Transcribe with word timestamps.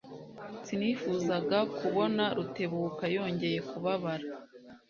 Sinifuzaga 0.65 1.57
kubona 1.77 2.23
Rutebuka 2.37 3.03
yongeye 3.15 3.59
kubabara. 3.69 4.27